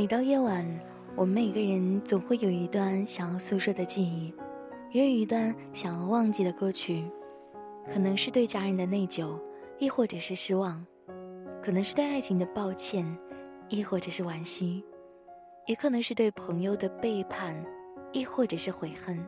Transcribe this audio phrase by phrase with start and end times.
[0.00, 0.66] 每到夜晚，
[1.14, 4.32] 我们每个人总会有一段想要诉说的记忆，
[4.92, 7.04] 也有一段想要忘记的歌曲。
[7.92, 9.38] 可能是对家人的内疚，
[9.78, 10.82] 亦或者是失望；
[11.62, 13.04] 可能是对爱情的抱歉，
[13.68, 14.82] 亦或者是惋惜；
[15.66, 17.62] 也可能是对朋友的背叛，
[18.10, 19.22] 亦或者是悔恨。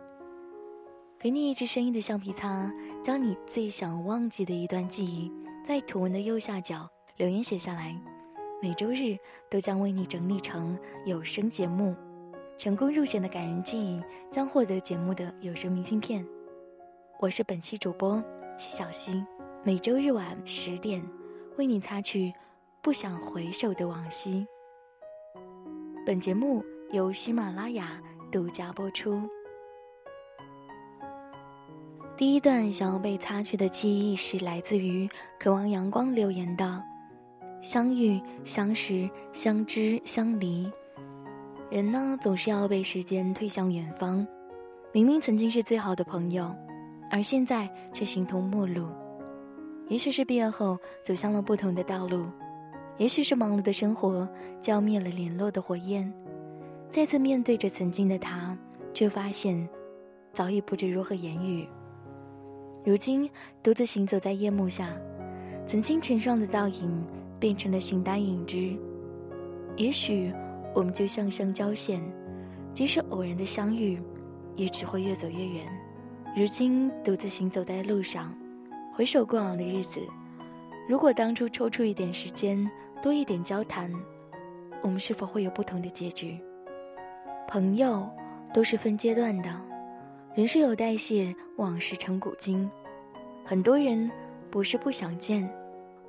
[1.18, 2.72] 给你一支声音的橡皮擦，
[3.04, 5.30] 将你最想忘记的一段记忆，
[5.68, 7.94] 在图文的右下角留言写下来。
[8.62, 9.18] 每周日
[9.50, 11.96] 都将为你整理成有声节目，
[12.56, 16.24] 成功入选的感人记忆将获得节目的有声明信片。
[17.18, 18.22] 我是本期主播
[18.56, 19.20] 西小溪，
[19.64, 21.02] 每周日晚十点
[21.58, 22.32] 为你擦去
[22.80, 24.46] 不想回首的往昔。
[26.06, 28.00] 本节目由喜马拉雅
[28.30, 29.20] 独家播出。
[32.16, 35.08] 第一段想要被擦去的记忆是来自于
[35.40, 36.91] 渴望阳光留言的。
[37.62, 40.68] 相遇、相识、相知、相离，
[41.70, 44.26] 人呢总是要被时间推向远方。
[44.90, 46.52] 明明曾经是最好的朋友，
[47.08, 48.88] 而现在却形同陌路。
[49.86, 52.26] 也许是毕业后走向了不同的道路，
[52.98, 54.28] 也许是忙碌的生活
[54.60, 56.12] 浇灭了联络的火焰。
[56.90, 58.58] 再次面对着曾经的他，
[58.92, 59.68] 却发现
[60.32, 61.68] 早已不知如何言语。
[62.84, 63.30] 如今
[63.62, 64.90] 独自行走在夜幕下，
[65.64, 67.06] 曾经成双的倒影。
[67.42, 68.78] 变成了形单影只，
[69.76, 70.32] 也许
[70.72, 72.00] 我们就像相交线，
[72.72, 74.00] 即使偶然的相遇，
[74.54, 75.66] 也只会越走越远。
[76.36, 78.32] 如今独自行走在路上，
[78.94, 79.98] 回首过往的日子，
[80.88, 82.70] 如果当初抽出一点时间，
[83.02, 83.92] 多一点交谈，
[84.80, 86.38] 我们是否会有不同的结局？
[87.48, 88.08] 朋友
[88.54, 89.50] 都是分阶段的，
[90.36, 92.70] 人是有代谢，往事成古今。
[93.44, 94.08] 很多人
[94.48, 95.52] 不是不想见。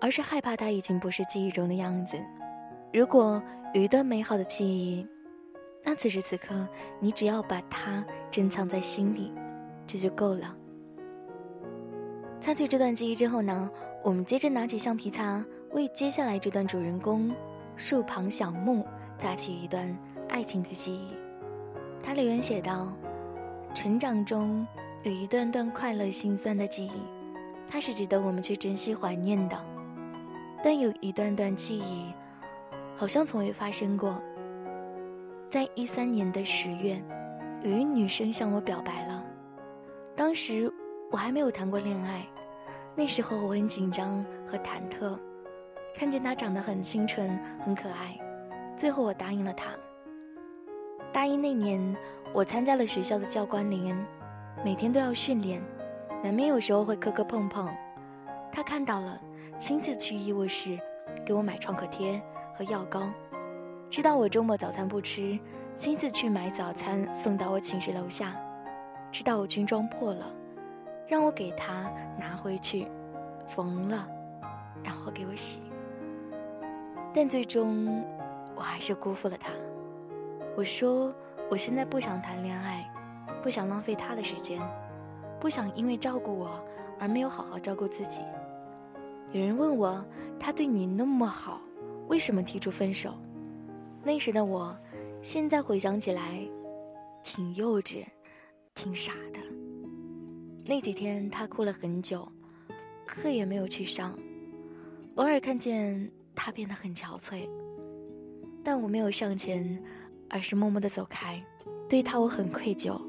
[0.03, 2.17] 而是害怕它已经不是记忆中的样子。
[2.91, 3.41] 如果
[3.73, 5.07] 有一段美好的记忆，
[5.81, 6.67] 那此时此刻
[6.99, 9.33] 你只要把它珍藏在心里，
[9.87, 10.53] 这就够了。
[12.41, 13.71] 擦去这段记忆之后呢，
[14.03, 17.33] 我们接着拿起橡皮擦，为接下来这段主人公
[17.77, 18.85] 树旁小木
[19.17, 19.97] 擦起一段
[20.27, 21.17] 爱情的记忆。
[22.01, 22.91] 他留言写道
[23.73, 24.67] ：“成长中
[25.03, 26.91] 有一段段快乐心酸的记忆，
[27.65, 29.57] 它是值得我们去珍惜怀念的。”
[30.63, 32.13] 但有一段段记忆，
[32.95, 34.17] 好像从未发生过。
[35.51, 37.03] 在一三年的十月，
[37.61, 39.21] 有一女生向我表白了。
[40.15, 40.71] 当时
[41.11, 42.25] 我还没有谈过恋爱，
[42.95, 45.19] 那时候我很紧张和忐忑。
[45.93, 48.17] 看见她长得很清纯、很可爱，
[48.77, 49.65] 最后我答应了她。
[51.11, 51.95] 大一那年，
[52.31, 53.95] 我参加了学校的教官联，
[54.63, 55.61] 每天都要训练，
[56.23, 57.69] 难免有时候会磕磕碰碰。
[58.49, 59.19] 她看到了。
[59.59, 60.77] 亲自去医务室
[61.25, 62.21] 给我买创可贴
[62.53, 63.09] 和药膏，
[63.89, 65.39] 知道我周末早餐不吃，
[65.77, 68.35] 亲自去买早餐送到我寝室楼下，
[69.11, 70.25] 知道我军装破了，
[71.07, 72.87] 让我给他拿回去
[73.47, 74.07] 缝了，
[74.83, 75.61] 然后给我洗。
[77.13, 78.03] 但最终
[78.55, 79.51] 我还是辜负了他。
[80.55, 81.13] 我说
[81.49, 82.89] 我现在不想谈恋爱，
[83.41, 84.61] 不想浪费他的时间，
[85.39, 86.63] 不想因为照顾我
[86.99, 88.21] 而没有好好照顾自己。
[89.33, 90.05] 有人问我，
[90.39, 91.59] 他对你那么好，
[92.07, 93.15] 为什么提出分手？
[94.03, 94.77] 那时的我，
[95.23, 96.47] 现在回想起来，
[97.23, 98.05] 挺幼稚，
[98.75, 99.39] 挺傻的。
[100.67, 102.31] 那几天他哭了很久，
[103.07, 104.15] 课也没有去上，
[105.15, 107.49] 偶尔看见他变得很憔悴，
[108.63, 109.81] 但我没有上前，
[110.29, 111.43] 而是默默的走开。
[111.89, 113.01] 对他我很愧疚，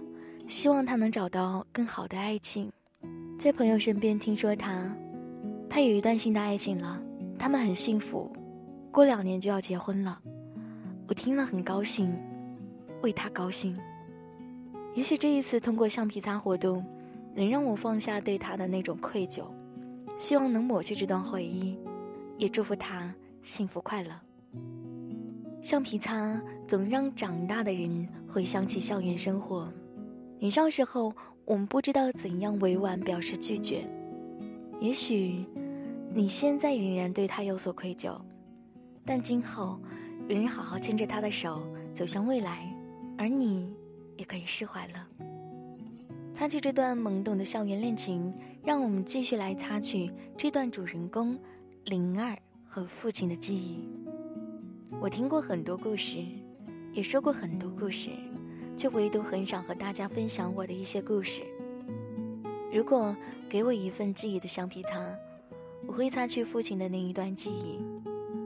[0.49, 2.73] 希望他能找到更好的爱情。
[3.39, 4.91] 在朋友身边听说他。
[5.69, 7.03] 他有一段新的爱情了，
[7.39, 8.31] 他们很幸福，
[8.93, 10.21] 过两年就要结婚了。
[11.09, 12.17] 我听了很高兴，
[13.03, 13.77] 为他高兴。
[14.95, 16.85] 也许这一次通过橡皮擦活动，
[17.35, 19.43] 能让我放下对他的那种愧疚，
[20.16, 21.77] 希望能抹去这段回忆，
[22.39, 23.13] 也祝福他
[23.43, 24.10] 幸福快乐。
[25.60, 29.69] 橡皮擦总让长大的人回想起校园生活。
[30.39, 31.13] 年少时候，
[31.45, 33.84] 我们不知道怎样委婉表示拒绝，
[34.84, 35.47] 也许。
[36.16, 38.16] 你现在仍然对他有所愧疚，
[39.04, 39.81] 但今后
[40.28, 42.72] 有人好好牵着他的手走向未来，
[43.19, 43.75] 而你
[44.16, 45.09] 也可以释怀了。
[46.33, 48.33] 擦去这段懵懂的校园恋情，
[48.63, 51.36] 让我们继续来擦去这段主人公
[51.86, 53.89] 灵儿和父亲的记忆。
[55.01, 56.19] 我听过很多故事，
[56.92, 58.10] 也说过很多故事，
[58.77, 61.42] 却唯独很少和大家分享我的一些故事。
[62.74, 63.16] 如果
[63.48, 65.16] 给我一份记忆的橡皮擦。
[65.86, 67.78] 我会擦去父亲的那一段记忆。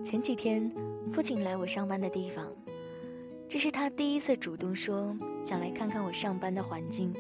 [0.05, 0.71] 前几天，
[1.11, 2.47] 父亲来我上班的地方，
[3.49, 7.11] 这是他第一次主动说想来看看我上班的环境，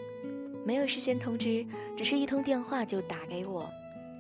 [0.67, 1.65] 没有事先通知，
[1.97, 3.67] 只是一通电话就打给我，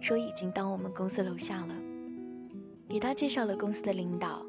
[0.00, 1.75] 说已经到我们公司楼下了。
[2.88, 4.46] 给他介绍了公司的领导，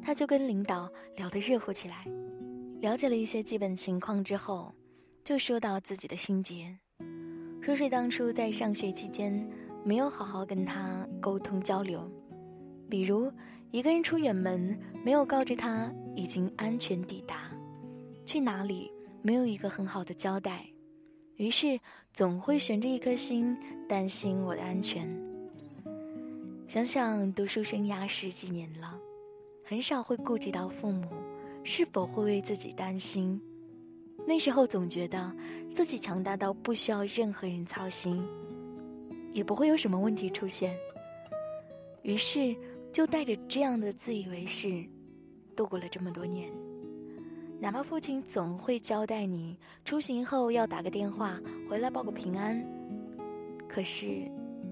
[0.00, 2.04] 他就跟领导聊得热乎起来。
[2.82, 4.72] 了解了一些基本情况之后，
[5.24, 6.78] 就说到了自己的心结，
[7.70, 9.48] 说是当初在上学期间
[9.84, 12.02] 没有好好跟他沟通交流，
[12.88, 13.32] 比如
[13.70, 17.52] 一个人出远门没有告知他已经安全抵达，
[18.26, 18.90] 去哪里
[19.22, 20.66] 没有一个很好的交代，
[21.36, 21.78] 于是
[22.12, 23.56] 总会悬着一颗心
[23.88, 25.08] 担心我的安全。
[26.66, 28.98] 想想读书生涯十几年了，
[29.64, 31.06] 很少会顾及到父母
[31.62, 33.40] 是否会为自己担心。
[34.26, 35.34] 那时候总觉得
[35.74, 38.24] 自己强大到不需要任何人操心，
[39.32, 40.76] 也不会有什么问题出现。
[42.02, 42.54] 于是
[42.92, 44.84] 就带着这样的自以为是，
[45.56, 46.50] 度过了这么多年。
[47.58, 51.38] 哪怕父亲总会交代你出行后要打个电话
[51.68, 52.62] 回来报个平安，
[53.68, 54.22] 可是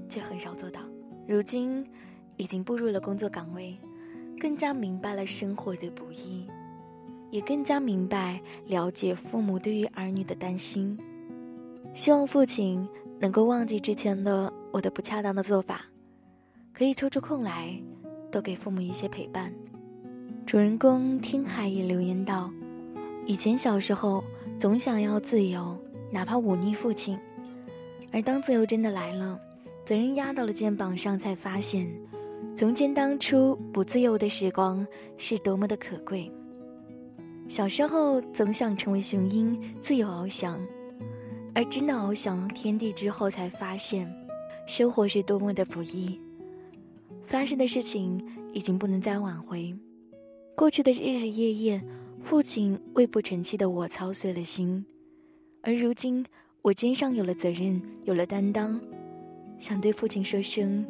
[0.08, 0.80] 却很少做到。
[1.26, 1.86] 如今，
[2.38, 3.76] 已经步入了工作岗位，
[4.40, 6.46] 更加明白了生活的不易，
[7.30, 10.98] 也更加明白了解父母对于儿女的担心。
[11.94, 12.86] 希望父亲
[13.18, 15.84] 能够忘记之前的我的不恰当的做法，
[16.72, 17.76] 可以抽出空来，
[18.30, 19.52] 多给父母一些陪伴。
[20.46, 22.50] 主人公听海也留言道
[23.26, 24.22] ：“以前小时候
[24.58, 25.76] 总想要自由，
[26.10, 27.18] 哪怕忤逆父亲，
[28.12, 29.38] 而当自由真的来了。”
[29.84, 31.90] 责任压到了肩膀上，才发现，
[32.54, 34.86] 从前当初不自由的时光
[35.16, 36.30] 是多么的可贵。
[37.48, 40.60] 小时候总想成为雄鹰，自由翱翔，
[41.54, 44.06] 而真的翱翔天地之后，才发现，
[44.66, 46.20] 生活是多么的不易。
[47.24, 48.22] 发生的事情
[48.52, 49.74] 已经不能再挽回，
[50.54, 51.82] 过去的日日夜夜，
[52.22, 54.84] 父亲为不成器的我操碎了心，
[55.62, 56.24] 而如今
[56.60, 58.78] 我肩上有了责任，有了担当。
[59.58, 60.86] 想对父亲说声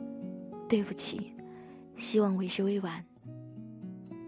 [0.69, 1.33] 对不起，
[1.97, 3.03] 希望为时未晚。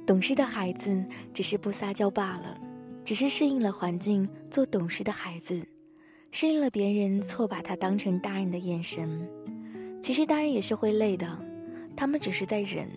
[0.06, 2.58] 懂事的孩子只是不撒娇罢了，
[3.04, 5.60] 只是适应了环境，做懂事的孩子，
[6.32, 9.28] 适应了别人错把他当成大人的眼神。
[10.02, 11.38] 其实大人也是会累的，
[11.96, 12.88] 他们只是在忍，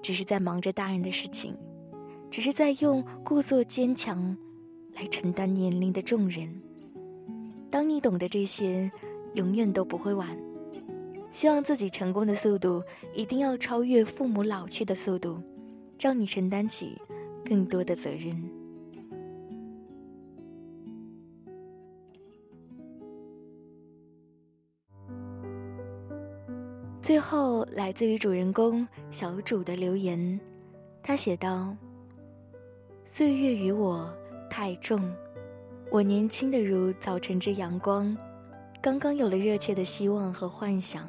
[0.00, 1.54] 只是在忙着大人的事情，
[2.30, 4.34] 只是在用故作坚强
[4.94, 6.48] 来承担年龄的重任。
[7.68, 8.90] 当你懂得这些，
[9.34, 10.34] 永远都不会晚。
[11.32, 12.82] 希望自己成功的速度
[13.12, 15.38] 一定要超越父母老去的速度，
[15.98, 17.00] 让你承担起
[17.44, 18.34] 更多的责任。
[27.00, 30.40] 最后，来自于主人公小主的留言，
[31.02, 31.76] 他写道
[33.06, 34.12] ：“岁月与我
[34.50, 35.00] 太重，
[35.92, 38.16] 我年轻的如早晨之阳光，
[38.82, 41.08] 刚刚有了热切的希望和幻想。”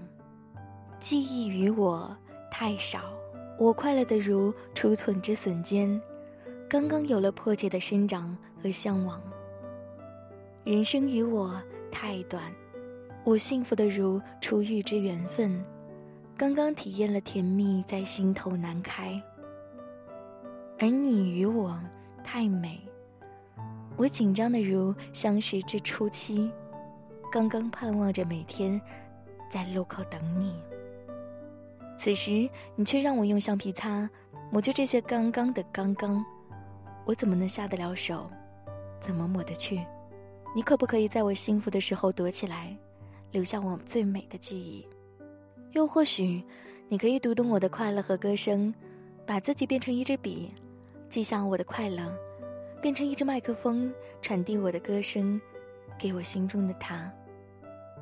[1.00, 2.16] 记忆与我
[2.52, 3.00] 太少，
[3.60, 6.00] 我快乐的如雏豚之笋尖，
[6.70, 9.20] 刚刚有了迫切的生长和向往。
[10.64, 11.60] 人生与我
[11.92, 12.54] 太短，
[13.24, 15.66] 我幸福的如初遇之缘分，
[16.38, 19.20] 刚刚体验了甜蜜在心头难开。
[20.78, 21.80] 而你与我
[22.24, 22.80] 太美，
[23.96, 26.52] 我紧张的如相识之初期，
[27.32, 28.80] 刚刚盼望着每天
[29.50, 30.54] 在路口等你。
[31.98, 34.10] 此时，你却让我用橡皮擦
[34.52, 36.24] 抹去这些刚刚的刚刚，
[37.06, 38.30] 我怎么能下得了手？
[39.02, 39.80] 怎么抹得去？
[40.56, 42.76] 你可不可以在我幸福的时候躲起来，
[43.32, 44.88] 留下我最美的记忆？
[45.72, 46.44] 又或许，
[46.88, 48.74] 你可以读懂我的快乐和歌声，
[49.26, 50.52] 把自己变成一支笔，
[51.10, 52.12] 记下我的快乐，
[52.82, 55.40] 变成一支麦克风，传递我的歌声，
[55.98, 57.12] 给我心中的他。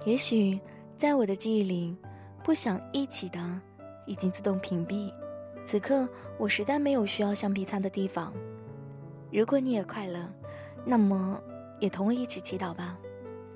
[0.05, 0.59] 也许，
[0.97, 1.97] 在我的记忆里，
[2.43, 3.39] 不想一起的。
[4.05, 5.11] 已经自动屏蔽。
[5.65, 6.07] 此刻
[6.37, 8.31] 我实在没有需要橡皮擦的地方。
[9.31, 10.29] 如果你也快乐，
[10.85, 11.41] 那么
[11.79, 12.97] 也同我一起祈祷吧。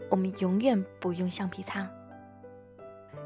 [0.10, 1.88] 我们永远不用橡皮擦。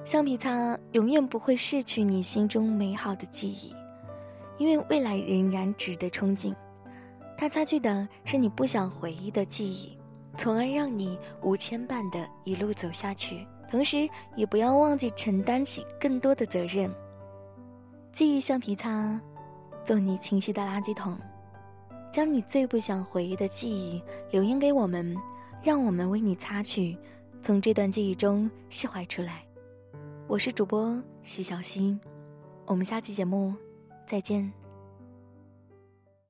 [0.03, 3.73] 橡皮擦永远不会逝去你心中美好的记忆，
[4.57, 6.53] 因为未来仍然值得憧憬。
[7.37, 9.97] 它擦去的是你不想回忆的记忆，
[10.37, 13.47] 从而让你无牵绊的一路走下去。
[13.71, 16.93] 同时，也不要忘记承担起更多的责任。
[18.13, 19.19] 记忆橡皮擦，
[19.83, 21.17] 做你情绪的垃圾桶，
[22.11, 25.17] 将你最不想回忆的记忆留言给我们，
[25.63, 26.95] 让我们为你擦去，
[27.41, 29.43] 从这段记忆中释怀出来。
[30.27, 31.99] 我是主播徐小溪，
[32.67, 33.51] 我们下期节目
[34.05, 34.62] 再见。